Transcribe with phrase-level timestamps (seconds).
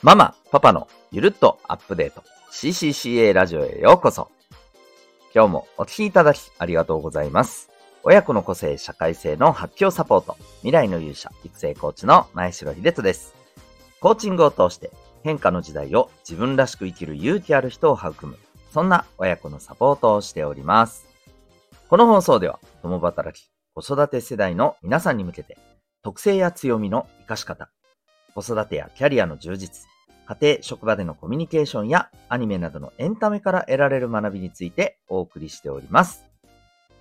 [0.00, 4.30] ママ、パパのゆるっとアップデート CCCA ラジオへようこそ。
[5.34, 7.68] 今日もお聴きいただきありがとうございます。
[8.04, 13.34] 親子の個性社会性の発揮サポート未来の勇者育成コーチの前城秀人です。
[14.00, 14.92] コーチングを通して
[15.24, 18.38] 変化の時代を自分らしく生きる勇気ある人を育む
[18.72, 21.08] そんな親子のサポートをしております。
[21.88, 25.58] この放送では共働き子育て世代の皆さんに向けて
[26.04, 27.68] 特性や強みの活かし方
[28.34, 29.88] 子育てやキャリアの充実、
[30.26, 36.26] 家庭、職場でのコミュニケーションやアニメなどのエンタメから得られる学びについてお送りしております。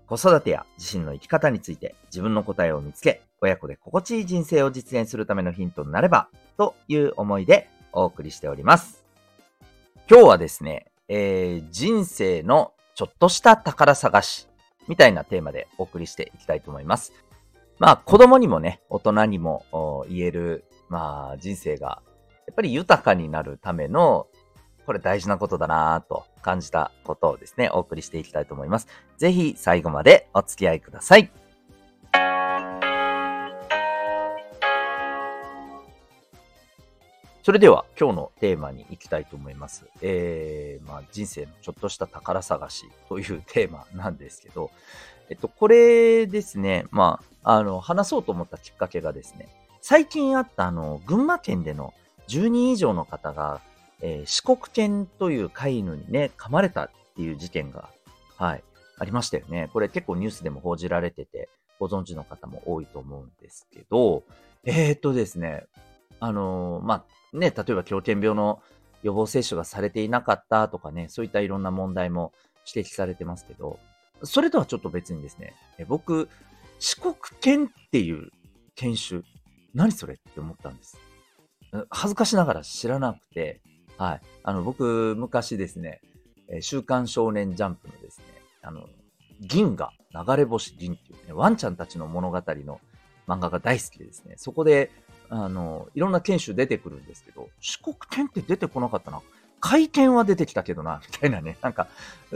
[0.08, 9.03] 子育てや自身の生き方について自分の答えを見つけ、親子で心地いい人生を実現するためのヒントになれば、という思いでお送りしております。
[10.09, 14.48] 今日はですね、えー、人生のちょっとした宝探し
[14.88, 17.12] みたいなテーマでお送りしていきたいと思います。
[17.78, 22.02] まあ子供にもね、大人にも言えるまあ人生が
[22.47, 24.27] やっぱり豊かになるための
[24.85, 28.88] これ大事なことだなぁと感じたことをですね、お送りしていきたいと思います。
[29.17, 31.29] ぜひ最後までお付き合いください。
[37.44, 39.85] それでは今日のテーマに行きたいと思います。
[40.01, 44.72] えー、まあ人生のちょっとした宝探しというテーマなんですけど、
[45.29, 49.49] えっと、これですね、まあ、あの、話そうと思ったきっかけがですね、
[49.89, 51.93] 最近あったあの、群馬県での
[52.27, 53.61] 10人以上の方が、
[54.02, 57.88] えー、四国犬という飼い犬にね、噛まれたっていう事件が、
[58.35, 58.63] はい、
[58.99, 59.69] ありましたよね。
[59.71, 61.47] これ結構ニュースでも報じられてて、
[61.79, 64.23] ご存知の方も多いと思うんですけど、
[64.66, 65.63] えー、っとですね、
[66.19, 68.61] あのー、まあ、ね、例えば狂犬病の
[69.03, 72.33] 予防接種がされていなかったとかね、そういったいろんな問題も
[72.75, 73.79] 指摘されてますけど、
[74.23, 75.53] それとはちょっと別にですね、
[75.88, 76.27] 僕、
[76.79, 78.31] 四国犬っていう
[78.75, 79.22] 犬種、
[79.78, 80.97] 何それって思ったんです。
[81.92, 83.61] 恥ずかしながら知らなくて、
[83.97, 84.22] はい。
[84.44, 86.01] あの、僕、昔ですね、
[86.62, 88.25] 週刊少年ジャンプのですね、
[88.63, 88.90] あの、
[89.40, 92.81] 銀河、流れ星銀っていうね、ワンちゃんたちの物語の
[93.28, 94.90] 漫画が大好きでですね、そこで、
[95.29, 99.22] あの、いろんな犬種出てくるんですけど、四国犬って出てこなかったな。
[99.59, 101.59] 会見は出てきたけどな、みたいなね。
[101.62, 101.88] なんか、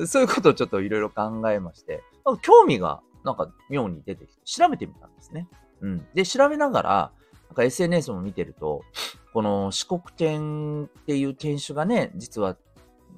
[0.06, 2.04] そういうことをちょっといろいろ考えまして、
[2.44, 5.48] 興味がなんか妙に出てきて、調べてみたんですね。
[5.82, 6.06] うん。
[6.14, 7.12] で、調べながら、
[7.52, 8.82] なんか SNS も見てると、
[9.34, 12.56] この四国犬っていう犬種がね、実は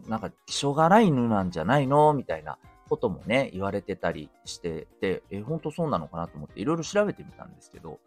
[0.08, 2.16] なんか気性が荒い犬なんじゃないの？
[2.16, 2.58] みたいな
[2.90, 8.00] こともね、言われてたりしてて、え、本当そうなのかなと思っていろいろ調べてみたんですけど、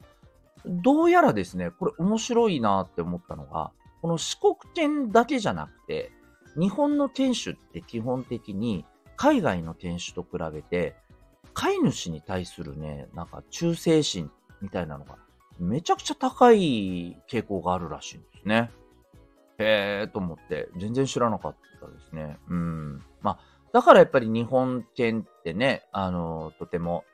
[0.65, 3.71] どうやらですね、これ面白いなって思ったのが、
[4.03, 6.11] この四国犬だけじゃなくて、
[6.59, 10.97] 日本の犬種って基本的に海外の犬種と比べて、
[11.55, 14.29] 飼い主に対するね、なんか忠誠心
[14.61, 15.19] みたいなのが
[15.59, 18.71] めちゃくちゃ高い傾向があるらしいんですね。
[19.59, 22.39] へえーと思って、全然知らなかったですね。
[22.49, 23.03] うん。
[23.23, 23.39] まあ、
[23.73, 27.05] だからやっぱり日本犬ってね、あの、とても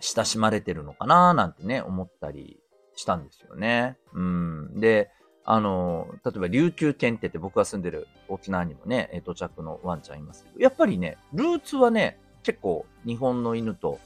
[0.00, 2.60] 親しまれてるのかななんてね、思ったり
[2.94, 3.96] したんですよね。
[4.14, 4.80] うん。
[4.80, 5.10] で、
[5.44, 14.00] あの、例えば琉球犬ってって僕が住んでる沖縄にもね、到着のワンちゃんいますけど、やっぱりね、ルーツはね、結構日本の犬と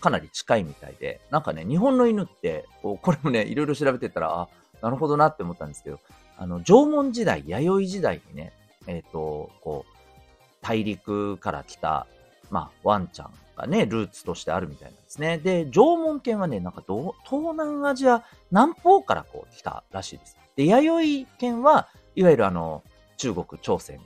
[0.00, 4.48] かなり近いみたいで、なんかね、日本の犬って、こうこれもね、いろいろ調べてたら、あ、
[4.82, 6.00] なるほどなって思ったんですけど、
[6.36, 8.52] あの、縄文時代、弥生時代にね、
[8.86, 9.98] えっ、ー、と、こう、
[10.60, 12.06] 大陸から来た、
[12.50, 15.38] まあ、ワンちゃんがね、ルーツとしてあるみたいなんですね。
[15.38, 17.12] で、縄文犬はね、なんか東
[17.52, 20.36] 南アジア、南方からこう来たらしいです。
[20.56, 22.82] で、弥生犬は、いわゆるあの、
[23.16, 24.00] 中国、朝鮮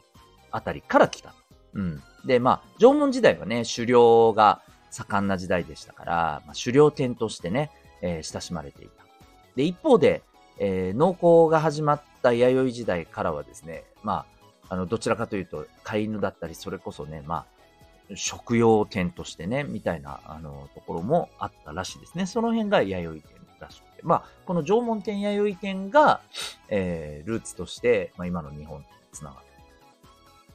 [0.50, 1.34] あたりから来た。
[1.75, 2.02] うん。
[2.25, 7.70] で、まあ、縄文時代はね、狩猟が盛んな時代でしたから、まあ、狩猟犬としてね、
[8.03, 9.04] えー、親しまれていた。
[9.56, 10.22] で、一方で、
[10.58, 14.26] えー、農耕が始まった弥生時代からはですね、ま
[14.69, 17.47] あ、あの、どちらかというと、飼い犬だったり、それこそね、ま
[18.10, 22.26] あ、食用犬としてね、みたいな、あの、ところもあったらしいですね。
[22.26, 24.02] その辺が弥生犬らしくて。
[24.02, 26.20] まあ、この縄文犬、弥生犬が、
[26.69, 29.37] えー、ルーツとして、まあ、今の日本につなが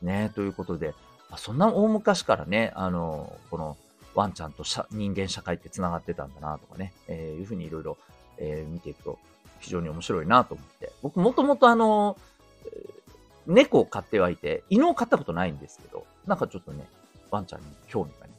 [0.02, 0.08] る。
[0.08, 0.94] ね、ということで、
[1.38, 3.78] そんな大昔からね、あの、この、
[4.18, 7.98] ワンちゃんと人間社会って繋がってたんだなとかね、えー、いうふうにいろいろ、
[8.40, 9.20] え、見ていくと
[9.60, 10.92] 非常に面白いなと思って。
[11.04, 12.18] 僕もともとあの、
[13.46, 16.88] 猫を飼ってはいて、犬を飼ったことないんですけど、なんかちょっとね、
[17.30, 18.34] ワンちゃんに興味がね、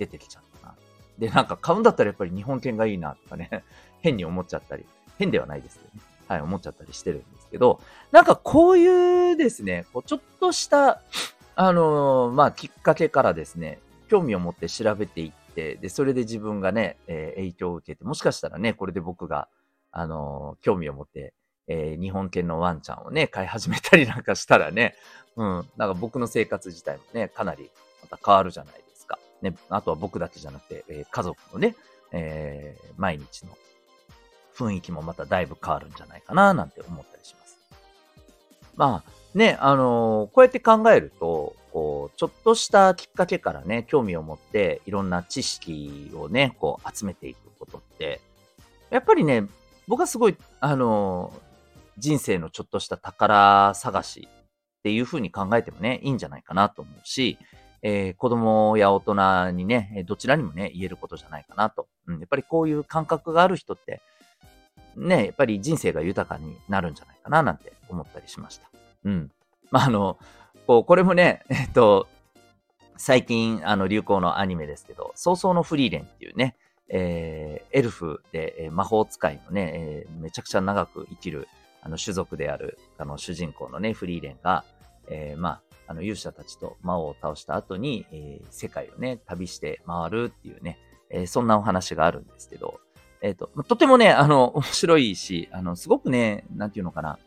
[0.00, 0.74] 出てきちゃったな。
[1.16, 3.62] で、なんか買うんだったらやっぱり日本犬がいいなとかね、
[4.02, 4.84] 変に思っちゃったり、
[5.16, 6.00] 変ではないですけどね。
[6.26, 7.80] はい、思っちゃったりしてるんですけど、
[8.10, 11.00] なんかこういうですね、こうちょっとした、
[11.54, 13.80] あのー、まあ、きっかけからですね、
[14.10, 19.46] 興味を持って調べていって、で、それで自分がね、えー、影響を受けて、もしかしたらね、これで僕が、
[19.92, 21.32] あのー、興味を持って、
[21.68, 24.96] えー、日本犬のワンちゃんをね、飼い始めたり なんかしたらね、
[25.36, 25.46] うん、
[25.76, 27.70] なんか僕の生活自体もね、かなり
[28.02, 29.16] また変わるじゃないですか。
[29.42, 31.76] ね、あとは僕だけじゃなくて、え、家族のね、
[32.10, 33.56] え、毎日の
[34.56, 37.58] 雰囲気もまただいぶ変わるんじゃないかな、なんて思ったりします。
[38.74, 41.39] まあ、ね、あの、こうやって考えると、
[42.08, 48.20] ちょっとしたきっかけからね、興味を持って、いろんな知識をね、こう、集めていくことって、
[48.90, 49.46] やっぱりね、
[49.86, 51.32] 僕はすごい、あの、
[51.98, 57.38] 人生のちょっとした宝探しっていうふうに考えてもね、いいんじゃないかなと思うし、
[57.82, 61.88] えー、子供や大人にね、どちらにもね、言えることじゃないかなと。
[62.06, 64.00] うん、やっぱりこういう感覚がある人って、
[64.96, 68.70] ね、やっぱり人生が豊かになるんじゃないかななんて思ったりしました。
[69.04, 69.30] うん。
[69.70, 70.18] まあ、あの、
[70.70, 72.06] こう、これもね、 えっと、
[72.96, 76.54] 最近、あの、流行のアニメですけど、早々のフリーレンっていうね、
[76.88, 81.48] えー、エルフで、えー、魔法使いのね、えー、めちゃくちゃ長く生きる、
[81.82, 84.62] あの、種族である、あの、主人公のね、フリーレンが、
[85.08, 90.78] えー、まあ、あの、勇者たちと魔王を倒した後に、えー、世界をね、旅して回るっていうね、
[91.10, 92.78] えー、そんなお話があるんですけど、
[93.22, 97.18] えっ、と、とてもね、あの、面白いし、あの、すごくね、なんていうのかな、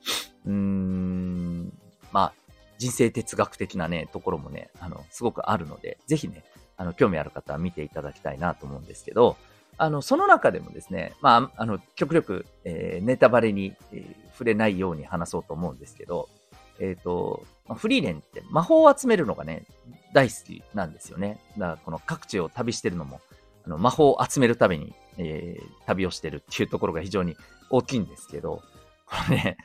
[0.45, 1.73] うーん、
[2.13, 2.42] まあ、
[2.83, 6.43] 人生哲学的なね、ところもね、あの、すごくあるので、ぜひね、
[6.75, 9.37] あの、興味ある方は見ていただきたいなと思うんですけど、
[9.77, 16.27] あの、その中でもですね、まあ、あの、極力、えー、ネタバレに、えー、触れないように話そうと思うんですけど、
[16.77, 19.63] えっ、ー、と、フリーレンって魔法を集めるのがね、
[20.13, 21.39] 大好きなんですよね。
[21.57, 23.21] だからこの各地を旅してるのも、
[23.65, 27.37] あの魔法を集めるために、えー、旅をしてるっていうところが非常に
[27.69, 28.61] 大きいんですけど、
[29.05, 29.57] これね、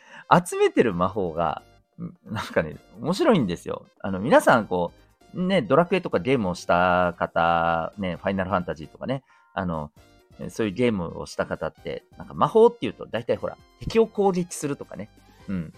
[0.47, 1.62] 集めてる魔法が、
[2.25, 3.87] なんかね、面白いんですよ。
[4.00, 4.93] あの、皆さんこ
[5.35, 9.23] う、ね、ドラクエとかゲームをした方、ね、ファイナルファンタジーとかね、
[9.55, 9.91] あの、
[10.50, 15.11] そういうゲームをした方って、なんか魔法っていうと大体ほら、敵を攻撃するとかね、
[15.49, 15.73] うん、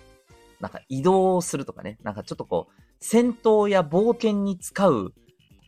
[0.60, 5.14] なんか移動するとかね、なんかちょっとこう、戦闘や冒険に使う、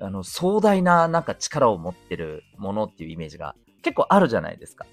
[0.00, 4.86] あの、壮大ななんか力を持ってるものっていうイメージが結構あるじゃないですか。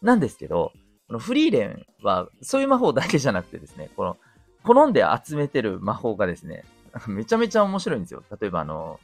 [0.00, 0.72] なんですけど、
[1.08, 4.16] このフリーレンはそういう魔法だけじゃなくてですね、この、
[4.62, 6.64] 好んで集めてる魔法がですね、
[7.08, 8.22] めちゃめちゃ面白いんですよ。
[8.40, 9.00] 例えばあの、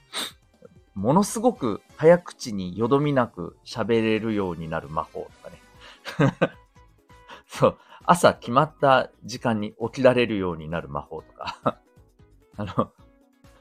[0.95, 6.35] ものすごく早口によどみなく喋れるようになる魔法とかね。
[7.47, 7.79] そう。
[8.09, 11.79] 朝決まった時間に起きられるようになる魔法とか
[12.57, 12.93] あの、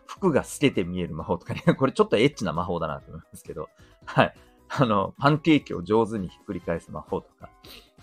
[0.05, 3.69] 服が透けて見える魔法とかね、これちょっとエッチな魔法だなと思いますけど、
[4.05, 4.33] はい。
[4.69, 7.49] あの、パンケーキを上手にひっくり返す魔法とか、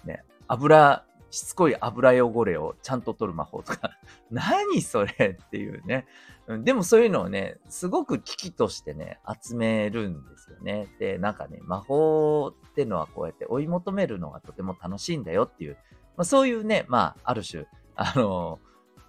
[0.05, 3.99] ね、油、しつこい油汚れをちゃんと取る魔法とか、
[4.31, 6.07] 何それっていうね。
[6.63, 10.89] でもそういうのをね、すごく危機としてね、集めるんですよね。
[10.99, 15.79] で、なんかね、魔法ってのはこうやって追い求めるのがとても楽しいんだよっていう。
[16.17, 18.59] まあ、そういうね、まあ、ある種、あの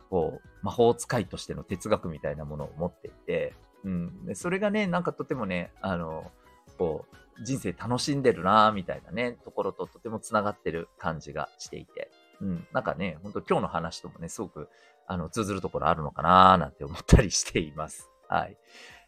[0.09, 3.53] こう、魔法使いとしての哲学みたいなものを持っていて、
[3.83, 6.31] うん、でそれがね、なんかとてもね、あの
[6.77, 12.02] こう、人生楽しんでるなみたいなね、ところととても繋がってる感じがしていて、
[12.43, 14.69] うん、なんかね、ほんと今日の話ともね、すごく、
[15.07, 18.09] あの、通ずるところあるのかななんて思ったりしています。
[18.27, 18.57] はい。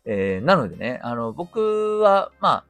[0.05, 2.65] えー、なのでね、あの、僕は、まあ、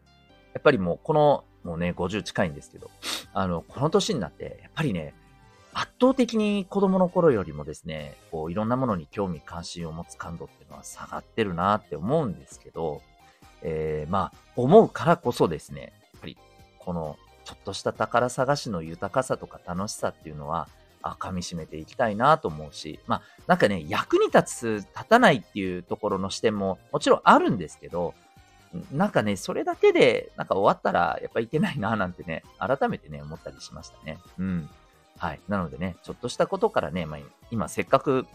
[0.53, 2.91] やっぱりもうこのもうね、50近いんですけど、
[3.33, 5.15] あの、この年になって、やっぱりね、
[5.73, 13.01] 圧倒的に子供の頃よりもですね、こう、いろんなものに興味関心を持つ感度っていうのは下がってるなって思うんですけど、
[13.63, 16.37] えー、まあ、思うからこそですね、やっぱり、
[16.79, 20.67] この、ちょっとした宝探しの豊かさとか楽しさっていうのは、
[21.01, 28.15] あ、噛み締めていきたいなと思うし、まあ、なんかね、役に立つ、立たないっていうところの視点ももちろんあるんですけど、
[28.91, 34.17] なんかね、それだけで、なんか終わったら、やっぱいけないな、なんてね、改めてね、思ったりしましたね。
[34.39, 34.69] うん。
[35.17, 35.39] はい。
[35.47, 37.19] なのでね、ちょっとしたことからね、まあ、
[37.51, 38.25] 今せっかく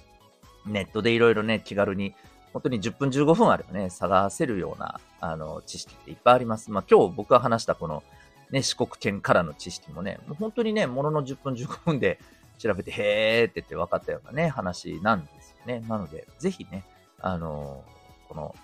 [0.66, 2.14] ネットでいろいろね、気軽に、
[2.52, 6.70] 本当に10分15分あればね、探せるような、あの、知識っていっぱいあります。
[6.70, 8.02] まあ、今日僕が話したこの、
[8.50, 12.18] ね、四国圏からの知識もね、もう本当にね、ものの10分15分で
[12.58, 15.82] 調べて、へーって言って分かったようなね、話なんですよね。
[15.88, 16.84] なので、ぜひね、
[17.20, 17.84] あの、
[18.28, 18.54] この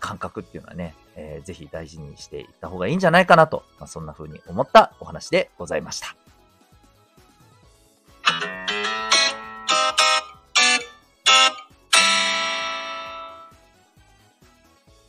[0.00, 6.14] 感覚っていうのはね、えー、ぜひ大事にしていった方がいいんじゃないかなと、まあ、そんな風に思ったお話でございました。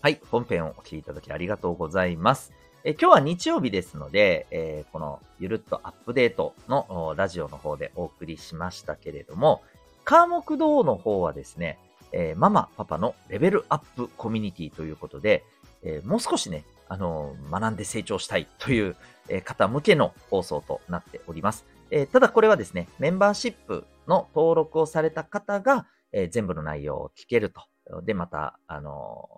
[0.01, 2.53] はい、本編をお聴きいただきありがとうございます。
[2.85, 9.61] え今日は日曜日ですので、えー、このゆるっとアップデートのラジオの方でお送りしましたけれども、
[10.05, 11.77] 科目堂の方はですね、
[12.13, 15.43] えー、ママ、パパのレベルアップコミュニティということで、
[15.83, 18.95] えー、もう少しね、あの、学んで成長したいという、
[19.43, 21.65] 方向けの放送となっております。
[21.91, 27.61] え、ただこれはですね、メンバーシップの登録をされた方が、え、全部の内容を聞けると。
[28.01, 29.29] で、また、あの、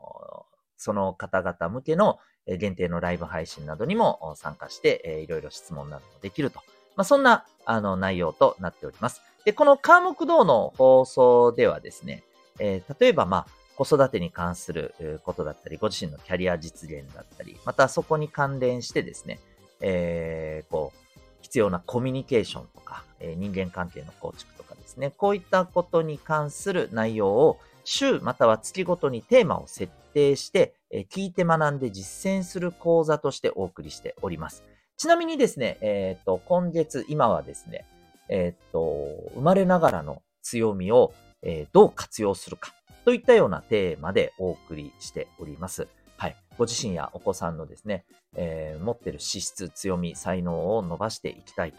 [0.81, 6.59] その方々向けの限定のライブ配信などにも参加して、いろいろ質問などもできると。
[6.95, 9.21] まあ、そんな、あの、内容となっております。
[9.45, 12.23] で、この科目堂の放送ではですね、
[12.59, 19.39] えー、例えば、まあ、子育てに関することだったり、ご自身のキャリア実現だったり、またそこに関連してですね、
[19.79, 20.99] えー、こう、
[21.41, 34.63] 必要なコミュニケーションとか、えー、人間関係の構築とかですね、こういったことに関する内容を週または月ごとにテーマを設定して、え、聞いて学んで実践する講座としてお送りしております。
[34.97, 37.85] ちなみにですね、えっ、ー、と、今月、今はですね、
[38.29, 41.13] えっ、と、生まれながらの強みを、
[41.43, 42.71] えどう活用するか
[43.03, 45.87] といったようなテーマでお送りしております。
[46.17, 46.35] はい。
[46.57, 51.73] ご自身やお子さんのですね、えー、持ってる資質、強み、才能を伸ばしていきたい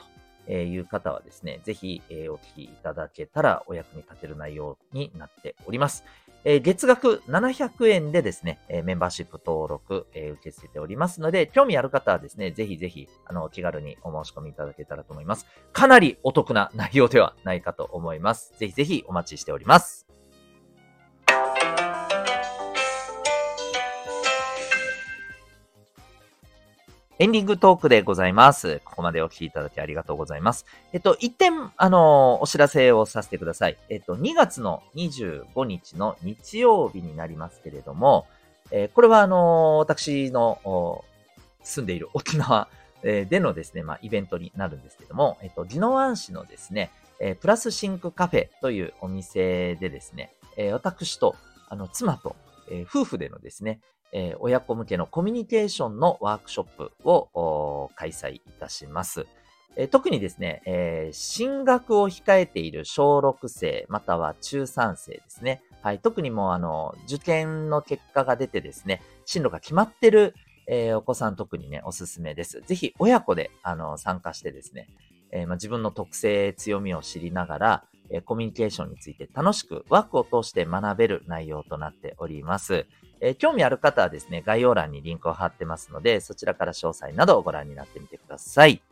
[0.46, 6.04] という方はですね、ぜひ、えー、お聞きいただけたらお役に立てる内容になっております。
[6.44, 15.46] えー、月額700円でですね、えー、メンバーシップ登録、えー、受け付けておりますので、興味ある方はですね、ぜひぜひ、あの、気軽にお申し込みいただけたらと思います。
[15.72, 18.54] かなりお得な内容ではないかと思います。
[18.58, 20.11] ぜひぜひお待ちしております。
[27.18, 28.80] エンディングトークでございます。
[28.84, 30.64] ここまでお聞きいただきありがとうございます。
[30.92, 33.76] えっと、一点、あの、お知らせをさせてください。
[33.90, 38.26] えっと、2月の25日の日曜日になりますけれども、
[38.70, 41.04] えー、これはあの、私の
[41.62, 42.68] 住んでいる沖縄
[43.02, 46.90] でのですね、まあ、イベントになるんですけども、えっと、宜野湾市のですね、
[47.20, 51.36] えー、プラスシンクカフェというお店でですね、えー、私と、
[51.68, 52.36] あの、妻と、
[52.70, 53.80] えー、夫婦でのですね、
[54.12, 59.26] えー、親子向けのコミュニケーションのワークショップを開催いたします。
[59.76, 65.62] えー、特にですね、えー、進学を控えている小6生または中3生ですね。
[65.82, 70.34] はい、特にもうあの、受験の結果が出てですね、進路が決まってる、
[70.68, 72.60] えー、お子さん特にね、おすすめです。
[72.66, 74.88] ぜひ親子であの参加してですね、
[75.32, 77.84] えま、自分の特性、強みを知りながら、
[78.26, 82.86] コミュニケーションについて楽しくワークを通して学べる内容となっております。
[83.22, 88.82] え、興味ある方はですね、概要欄にリンクを貼ってますので、そちらから詳細などをご覧になってみてください。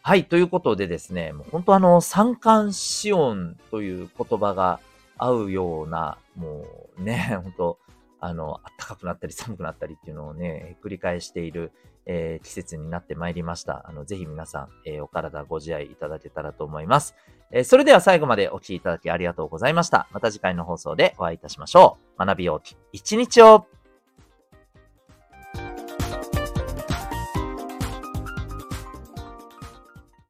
[0.00, 4.78] はい、ということでですね、もう本当あの、三寒四温という言葉が
[5.18, 6.66] 合うような、も
[6.98, 7.78] うね、 本当
[8.20, 11.72] あの、暖かくなったり寒くなったりっていうのをね、繰り返している、
[12.06, 13.84] えー、季節になってまいりました。
[13.88, 17.16] あの、ぜひ皆さん、えー、お体ご自愛いただけたらと思います。
[17.50, 20.06] え、それでは最後までお聴きいただきありがとうございました。
[20.12, 22.26] また次回の放送でお会いいたしましょう。
[22.26, 23.66] 学びようき一日を